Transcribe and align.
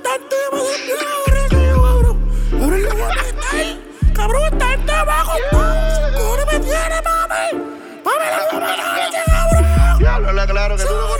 cabrón. 0.00 0.66
Ahora 2.60 2.76
le 2.78 2.88
voy 2.90 3.02
a 3.02 3.08
meter. 3.08 3.76
Cabrón, 4.14 4.58
tema 4.58 5.00
abajo. 5.00 5.32
Ahora 5.52 6.44
me 6.46 6.60
tiene, 6.60 7.02
mami. 7.02 7.52
Mami, 8.04 8.26
la 8.30 8.38
voy 8.50 8.62
a 8.62 8.64
meter, 8.94 9.24
cabrón. 9.26 9.98
Diablo, 9.98 10.32
claro 10.46 10.76
que 10.76 10.84
tú 10.84 10.94
no 10.94 11.11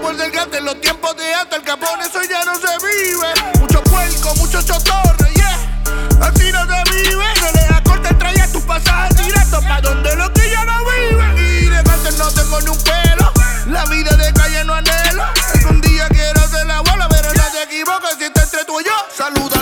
por 0.00 0.16
delgate 0.16 0.58
en 0.58 0.64
los 0.64 0.80
tiempos 0.80 1.16
de 1.16 1.34
hasta 1.34 1.56
el 1.56 1.62
capón, 1.62 2.00
eso 2.00 2.20
ya 2.22 2.44
no 2.44 2.54
se 2.54 2.86
vive. 2.86 3.60
Mucho 3.60 3.82
puerco, 3.82 4.34
mucho 4.36 4.62
chotorro, 4.62 5.26
yeah. 5.34 5.82
Así 6.20 6.52
no 6.52 6.60
se 6.66 6.90
vive. 6.92 7.24
No 7.40 7.52
le 7.52 7.66
da 7.66 7.82
corte 7.82 8.08
el 8.08 8.18
trayecto, 8.18 8.60
tu 8.60 8.66
pasaje 8.66 9.14
directo 9.14 9.60
pa' 9.62 9.80
donde 9.80 10.14
los 10.14 10.30
que 10.30 10.50
ya 10.50 10.64
no 10.64 10.84
viven. 10.84 11.36
Y 11.38 11.68
de 11.68 11.82
cárcel 11.82 12.16
no 12.18 12.30
tengo 12.30 12.60
ni 12.60 12.68
un 12.68 12.78
pelo. 12.78 13.32
La 13.66 13.84
vida 13.86 14.16
de 14.16 14.32
calle 14.32 14.64
no 14.64 14.74
anhelo. 14.74 15.24
Algún 15.54 15.80
día 15.80 16.06
quiero 16.10 16.48
ser 16.48 16.66
la 16.66 16.80
bola, 16.80 17.08
pero 17.08 17.32
no 17.32 17.42
te 17.50 17.62
equivoques 17.64 18.16
si 18.18 18.24
está 18.24 18.42
entre 18.44 18.64
tú 18.64 18.80
y 18.80 18.84
yo. 18.84 18.94
Saluda 19.16 19.55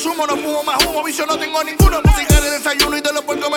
sumo. 0.00 0.26
No 0.26 0.36
fumo 0.36 0.62
más 0.62 0.84
humo, 0.86 1.02
vicio 1.04 1.26
no 1.26 1.38
tengo 1.38 1.62
ninguno. 1.62 2.00
Música 2.02 2.40
de 2.40 2.50
desayuno 2.50 2.96
y 2.96 3.00
de 3.00 3.12
los 3.12 3.22
puercos 3.22 3.49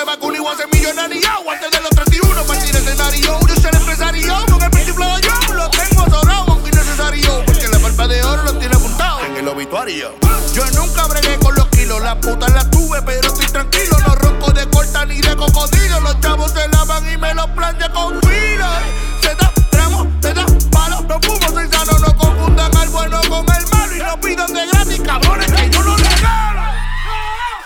de 24.85 24.97
gratis, 24.97 25.01
cabrones, 25.05 25.51
que 25.51 25.69
yo 25.69 25.83
no 25.83 25.95
regalo. 25.95 26.61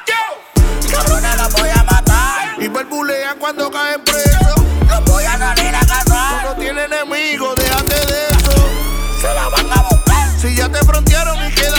Yo. 0.07 0.91
Cabrones, 0.91 1.37
los 1.37 1.53
voy 1.53 1.69
a 1.69 1.83
matar. 1.83 2.61
Y 2.61 2.67
barbulean 2.67 3.39
cuando 3.39 3.71
caen 3.71 4.03
presos. 4.03 4.61
Los 4.87 5.05
voy 5.05 5.23
a 5.23 5.37
salir 5.37 5.75
a 5.75 5.79
cazar. 5.79 6.43
no 6.45 6.55
tienes 6.55 6.85
enemigos, 6.85 7.55
déjate 7.55 8.05
de 8.05 8.27
eso. 8.27 8.51
Se 9.21 9.33
la 9.33 9.49
van 9.49 9.71
a 9.71 9.81
buscar. 9.83 10.39
Si 10.39 10.55
ya 10.55 10.69
te 10.69 10.79
frontearon 10.79 11.45
y 11.45 11.51
quedaste 11.53 11.76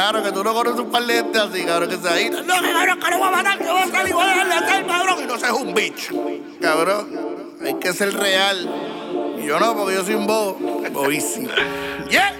claro 0.00 0.22
que 0.22 0.32
tú 0.32 0.42
no 0.42 0.54
conoces 0.54 0.80
un 0.80 0.90
par 0.90 1.02
así, 1.02 1.64
cabrón, 1.64 1.90
que 1.90 1.96
se 1.96 2.08
ahí. 2.08 2.30
No, 2.30 2.54
cabrón, 2.54 3.00
que 3.00 3.10
no 3.10 3.18
voy 3.18 3.28
a 3.28 3.30
matar, 3.30 3.58
que 3.58 3.70
voy 3.70 3.82
a 3.82 3.86
salir 3.88 4.14
voy 4.14 4.24
a 4.24 4.36
darle 4.36 4.54
a 4.54 4.58
hacer, 4.58 4.86
cabrón. 4.86 5.18
Y 5.22 5.26
no 5.26 5.38
seas 5.38 5.52
un 5.52 5.74
bicho. 5.74 6.14
Cabrón, 6.60 7.56
hay 7.62 7.74
que 7.74 7.92
ser 7.92 8.14
real. 8.14 9.36
Y 9.38 9.46
yo 9.46 9.60
no, 9.60 9.76
porque 9.76 9.96
yo 9.96 10.04
soy 10.04 10.14
un 10.14 10.26
bobo. 10.26 10.56
Bobísimo. 10.90 11.50
Yeah. 12.08 12.34